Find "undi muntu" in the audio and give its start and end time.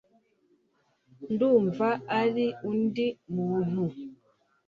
2.69-3.83